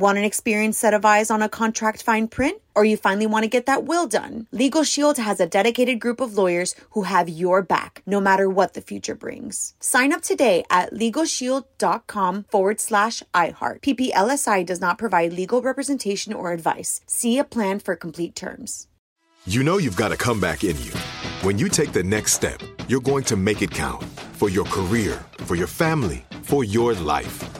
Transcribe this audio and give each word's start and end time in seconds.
Want 0.00 0.16
an 0.16 0.24
experienced 0.24 0.80
set 0.80 0.94
of 0.94 1.04
eyes 1.04 1.30
on 1.30 1.42
a 1.42 1.48
contract 1.50 2.02
fine 2.02 2.26
print? 2.26 2.62
Or 2.74 2.86
you 2.86 2.96
finally 2.96 3.26
want 3.26 3.42
to 3.42 3.50
get 3.50 3.66
that 3.66 3.84
will 3.84 4.06
done? 4.06 4.46
Legal 4.50 4.82
Shield 4.82 5.18
has 5.18 5.40
a 5.40 5.46
dedicated 5.46 6.00
group 6.00 6.22
of 6.22 6.38
lawyers 6.38 6.74
who 6.92 7.02
have 7.02 7.28
your 7.28 7.60
back, 7.60 8.02
no 8.06 8.18
matter 8.18 8.48
what 8.48 8.72
the 8.72 8.80
future 8.80 9.14
brings. 9.14 9.74
Sign 9.78 10.14
up 10.14 10.22
today 10.22 10.64
at 10.70 10.94
LegalShield.com 10.94 12.44
forward 12.44 12.80
slash 12.80 13.22
iHeart. 13.34 13.82
PPLSI 13.82 14.64
does 14.64 14.80
not 14.80 14.96
provide 14.96 15.34
legal 15.34 15.60
representation 15.60 16.32
or 16.32 16.52
advice. 16.52 17.02
See 17.06 17.36
a 17.36 17.44
plan 17.44 17.78
for 17.78 17.94
complete 17.94 18.34
terms. 18.34 18.86
You 19.46 19.62
know 19.62 19.76
you've 19.76 19.96
got 19.96 20.12
a 20.12 20.16
comeback 20.16 20.64
in 20.64 20.82
you. 20.82 20.92
When 21.42 21.58
you 21.58 21.68
take 21.68 21.92
the 21.92 22.02
next 22.02 22.32
step, 22.32 22.62
you're 22.88 23.02
going 23.02 23.24
to 23.24 23.36
make 23.36 23.60
it 23.60 23.70
count 23.70 24.02
for 24.32 24.48
your 24.48 24.64
career, 24.64 25.22
for 25.40 25.56
your 25.56 25.66
family, 25.66 26.24
for 26.42 26.64
your 26.64 26.94
life. 26.94 27.59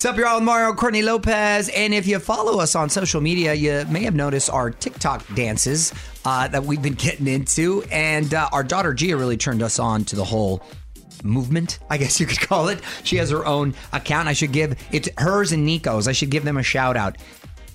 What's 0.00 0.12
up, 0.12 0.16
y'all? 0.16 0.36
With 0.36 0.44
Mario 0.44 0.74
Courtney 0.74 1.02
Lopez. 1.02 1.68
And 1.70 1.92
if 1.92 2.06
you 2.06 2.20
follow 2.20 2.60
us 2.60 2.76
on 2.76 2.88
social 2.88 3.20
media, 3.20 3.52
you 3.54 3.84
may 3.90 4.04
have 4.04 4.14
noticed 4.14 4.48
our 4.48 4.70
TikTok 4.70 5.26
dances 5.34 5.92
uh, 6.24 6.46
that 6.46 6.62
we've 6.62 6.80
been 6.80 6.94
getting 6.94 7.26
into. 7.26 7.82
And 7.90 8.32
uh, 8.32 8.48
our 8.52 8.62
daughter 8.62 8.94
Gia 8.94 9.16
really 9.16 9.36
turned 9.36 9.60
us 9.60 9.80
on 9.80 10.04
to 10.04 10.14
the 10.14 10.22
whole 10.22 10.62
movement, 11.24 11.80
I 11.90 11.98
guess 11.98 12.20
you 12.20 12.26
could 12.26 12.38
call 12.48 12.68
it. 12.68 12.80
She 13.02 13.16
has 13.16 13.30
her 13.30 13.44
own 13.44 13.74
account. 13.92 14.28
I 14.28 14.34
should 14.34 14.52
give 14.52 14.78
it 14.92 15.08
hers 15.18 15.50
and 15.50 15.66
Nico's. 15.66 16.06
I 16.06 16.12
should 16.12 16.30
give 16.30 16.44
them 16.44 16.58
a 16.58 16.62
shout 16.62 16.96
out. 16.96 17.18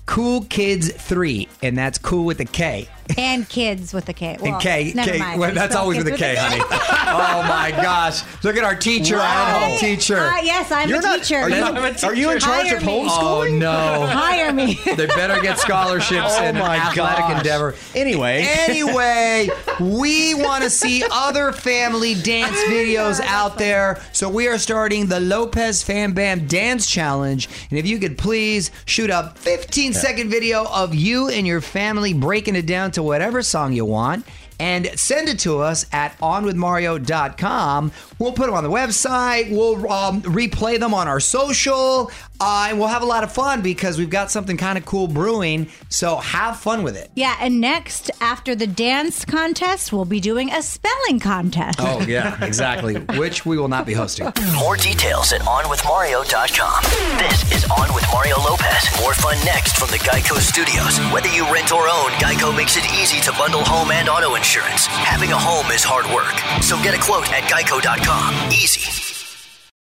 Cool 0.06 0.42
Kids 0.44 0.92
3, 0.92 1.48
and 1.62 1.78
that's 1.78 1.96
cool 1.98 2.24
with 2.26 2.38
a 2.40 2.44
K. 2.44 2.88
and 3.18 3.46
kids 3.48 3.92
with 3.94 4.08
a 4.08 4.12
K. 4.14 4.36
Well, 4.40 4.52
and 4.54 4.62
K, 4.62 4.92
never 4.94 5.12
K 5.12 5.18
mind. 5.18 5.40
well, 5.40 5.52
that's 5.54 5.72
spell 5.72 5.82
always 5.82 5.98
kids 5.98 6.10
with 6.10 6.14
a 6.14 6.18
K, 6.18 6.36
a 6.36 6.40
honey. 6.40 6.62
oh 6.62 7.42
my 7.48 7.70
gosh. 7.70 8.22
Look 8.44 8.56
at 8.56 8.64
our 8.64 8.74
teacher, 8.76 9.16
at 9.16 9.68
home 9.70 9.78
teacher. 9.78 10.18
Uh, 10.18 10.40
yes, 10.42 10.70
I'm 10.70 10.88
You're 10.90 10.98
a 10.98 11.02
not- 11.02 11.18
teacher. 11.20 11.36
are 11.36 11.50
you- 11.50 11.62
I'm 11.62 11.76
a 11.76 12.06
are 12.06 12.14
you 12.14 12.30
in 12.30 12.38
charge 12.38 12.66
Hire 12.66 12.76
of 12.76 12.84
me. 12.84 13.00
Oh 13.06 13.08
homeschooling? 13.44 13.58
no. 13.58 14.06
Hire 14.10 14.52
me. 14.52 14.78
They 14.84 15.06
better 15.06 15.40
get 15.42 15.58
scholarships 15.58 16.34
Oh 16.38 16.44
in 16.44 16.56
my 16.56 16.76
athletic 16.76 16.96
gosh. 17.18 17.36
endeavor. 17.38 17.74
Anyway. 17.94 18.46
Anyway, 18.68 19.48
we 19.80 20.34
want 20.34 20.64
to 20.64 20.70
see 20.70 21.02
other 21.10 21.52
family 21.52 22.14
dance 22.14 22.56
videos 22.68 23.20
out 23.20 23.56
there. 23.58 24.02
So 24.12 24.28
we 24.28 24.48
are 24.48 24.58
starting 24.58 25.06
the 25.06 25.20
Lopez 25.20 25.82
Fan 25.82 26.12
Bam 26.12 26.46
Dance 26.46 26.86
Challenge. 26.90 27.48
And 27.70 27.78
if 27.78 27.86
you 27.86 27.98
could 27.98 28.16
please 28.18 28.70
shoot 28.86 29.10
up 29.10 29.38
15 29.38 29.92
second 29.94 30.28
video 30.28 30.66
of 30.66 30.94
you 30.94 31.28
and 31.28 31.46
your 31.46 31.60
family 31.60 32.12
breaking 32.12 32.56
it 32.56 32.66
down 32.66 32.90
to 32.92 33.02
whatever 33.02 33.42
song 33.42 33.72
you 33.72 33.84
want. 33.84 34.26
And 34.60 34.86
send 34.98 35.28
it 35.28 35.38
to 35.40 35.58
us 35.58 35.86
at 35.92 36.16
onwithmario.com. 36.18 37.92
We'll 38.18 38.32
put 38.32 38.46
them 38.46 38.54
on 38.54 38.64
the 38.64 38.70
website. 38.70 39.50
We'll 39.50 39.90
um, 39.90 40.22
replay 40.22 40.78
them 40.78 40.94
on 40.94 41.08
our 41.08 41.20
social. 41.20 42.10
Uh, 42.40 42.66
and 42.70 42.78
we'll 42.78 42.88
have 42.88 43.02
a 43.02 43.06
lot 43.06 43.22
of 43.22 43.32
fun 43.32 43.62
because 43.62 43.96
we've 43.98 44.10
got 44.10 44.30
something 44.30 44.56
kind 44.56 44.76
of 44.76 44.84
cool 44.84 45.06
brewing. 45.06 45.68
So 45.88 46.16
have 46.16 46.58
fun 46.58 46.82
with 46.82 46.96
it. 46.96 47.10
Yeah, 47.14 47.36
and 47.40 47.60
next, 47.60 48.10
after 48.20 48.54
the 48.54 48.66
dance 48.66 49.24
contest, 49.24 49.92
we'll 49.92 50.04
be 50.04 50.20
doing 50.20 50.50
a 50.50 50.62
spelling 50.62 51.20
contest. 51.20 51.78
Oh, 51.80 52.00
yeah, 52.02 52.42
exactly. 52.44 52.96
Which 53.18 53.46
we 53.46 53.56
will 53.56 53.68
not 53.68 53.86
be 53.86 53.94
hosting. 53.94 54.32
More 54.54 54.76
details 54.76 55.32
at 55.32 55.40
OnWithMario.com. 55.42 56.82
This 57.18 57.52
is 57.52 57.64
On 57.70 57.94
with 57.94 58.04
Mario 58.12 58.36
Lopez. 58.38 58.88
More 59.00 59.14
fun 59.14 59.36
next 59.44 59.76
from 59.76 59.88
the 59.90 59.98
Geico 59.98 60.36
Studios. 60.38 60.98
Whether 61.12 61.28
you 61.28 61.44
rent 61.52 61.72
or 61.72 61.88
own, 61.88 62.10
Geico 62.18 62.54
makes 62.54 62.76
it 62.76 62.84
easy 63.00 63.20
to 63.22 63.32
bundle 63.32 63.64
home 63.64 63.90
and 63.90 64.08
auto 64.08 64.34
insurance. 64.44 64.84
Having 64.86 65.32
a 65.32 65.38
home 65.38 65.72
is 65.72 65.82
hard 65.82 66.04
work. 66.12 66.36
So 66.62 66.76
get 66.82 66.94
a 66.94 67.00
quote 67.00 67.32
at 67.32 67.44
Geico.com. 67.48 68.52
Easy. 68.52 68.84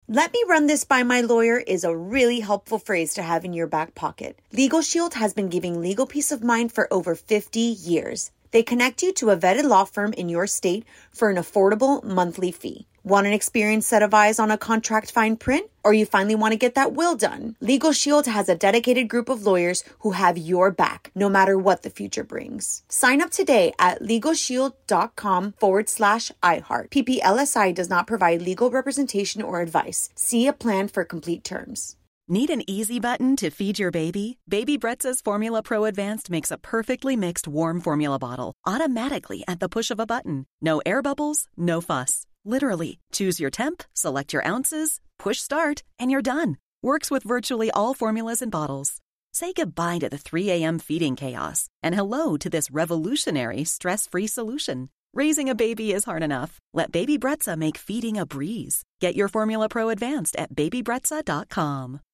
Let 0.09 0.33
me 0.33 0.43
run 0.49 0.67
this 0.67 0.85
by 0.85 1.03
my 1.03 1.21
lawyer 1.21 1.59
is 1.59 1.85
a 1.85 1.95
really 1.95 2.41
helpful 2.41 2.79
phrase 2.79 3.13
to 3.15 3.23
have 3.23 3.45
in 3.45 3.53
your 3.53 3.67
back 3.67 3.95
pocket. 3.95 4.39
Legal 4.53 4.81
Shield 4.81 5.15
has 5.15 5.35
been 5.35 5.51
giving 5.51 5.81
legal 5.81 6.07
peace 6.07 6.33
of 6.33 6.43
mind 6.43 6.73
for 6.73 6.91
over 6.91 7.15
50 7.15 7.61
years. 7.61 8.31
They 8.53 8.63
connect 8.63 9.03
you 9.03 9.13
to 9.15 9.31
a 9.31 9.37
vetted 9.37 9.65
law 9.65 9.85
firm 9.85 10.15
in 10.15 10.31
your 10.31 10.47
state 10.47 10.87
for 11.13 11.29
an 11.29 11.37
affordable 11.37 12.03
monthly 12.03 12.51
fee. 12.51 12.87
Want 13.07 13.29
an 13.29 13.33
experienced 13.33 13.89
set 13.89 14.03
of 14.03 14.13
eyes 14.13 14.41
on 14.41 14.51
a 14.51 14.59
contract 14.59 15.13
fine 15.13 15.37
print? 15.37 15.71
Or 15.85 15.95
you 15.95 16.05
finally 16.05 16.35
want 16.35 16.51
to 16.51 16.59
get 16.59 16.75
that 16.75 16.93
will 16.93 17.15
done? 17.15 17.55
Legal 17.61 17.93
Shield 17.93 18.27
has 18.27 18.49
a 18.49 18.57
dedicated 18.57 19.07
group 19.07 19.29
of 19.29 19.47
lawyers 19.47 19.85
who 20.01 20.11
have 20.11 20.37
your 20.37 20.73
back, 20.73 21.13
no 21.15 21.29
matter 21.29 21.57
what 21.57 21.85
the 21.85 21.91
future 21.91 22.25
brings. 22.25 22.83
Sign 22.89 23.23
up 23.23 23.31
today 23.31 23.73
at 23.79 24.03
LegalShield.com 24.03 25.53
forward 25.53 25.89
slash 25.89 26.33
iHeart. 26.43 26.91
PPLSI 26.91 27.73
does 27.73 27.89
not 27.89 28.09
provide 28.09 28.43
legal 28.43 28.73
representation 28.73 29.41
or 29.41 29.61
advice. 29.61 30.11
See 30.17 30.49
a 30.49 30.53
plan 30.53 30.89
for 30.89 31.05
complete 31.05 31.45
terms. 31.45 31.95
Need 32.27 32.51
an 32.51 32.69
easy 32.69 32.99
button 32.99 33.37
to 33.37 33.51
feed 33.51 33.79
your 33.79 33.93
baby? 33.93 34.39
Baby 34.49 34.77
Brezza's 34.77 35.21
Formula 35.21 35.63
Pro 35.63 35.85
Advanced 35.85 36.29
makes 36.29 36.51
a 36.51 36.59
perfectly 36.59 37.15
mixed 37.15 37.47
warm 37.47 37.81
formula 37.81 38.19
bottle 38.19 38.55
automatically 38.67 39.45
at 39.47 39.61
the 39.61 39.69
push 39.69 39.93
of 39.93 40.01
a 40.01 40.07
button. 40.07 40.47
No 40.61 40.83
air 40.85 41.03
bubbles, 41.03 41.47
no 41.57 41.81
fuss. 41.81 42.27
Literally, 42.47 43.01
choose 43.11 43.41
your 43.41 43.51
temp, 43.51 43.83
select 43.93 44.33
your 44.33 44.47
ounces, 44.47 45.01
push 45.19 45.41
start, 45.41 45.83
and 45.99 46.13
you're 46.13 46.23
done. 46.23 46.59
Works 46.81 47.11
with 47.11 47.25
virtually 47.25 47.73
all 47.73 47.93
formulas 47.93 48.41
and 48.41 48.53
bottles. 48.53 49.01
Say 49.33 49.53
goodbye 49.53 49.99
to 49.99 50.09
the 50.09 50.17
3 50.17 50.51
a.m. 50.53 50.79
feeding 50.79 51.17
chaos 51.17 51.69
and 51.83 51.93
hello 51.93 52.37
to 52.37 52.49
this 52.49 52.71
revolutionary 52.71 53.65
stress 53.65 54.07
free 54.07 54.29
solution. 54.29 54.91
Raising 55.13 55.49
a 55.49 55.57
baby 55.57 55.93
is 55.93 56.05
hard 56.05 56.23
enough. 56.23 56.61
Let 56.73 56.93
Baby 56.93 57.19
Brezza 57.19 57.57
make 57.57 57.77
feeding 57.79 58.17
a 58.17 58.25
breeze. 58.25 58.83
Get 59.01 59.17
your 59.17 59.29
Formula 59.29 59.69
Pro 59.69 59.89
Advanced 59.89 60.37
at 60.37 60.55
babybrezza.com. 60.55 62.01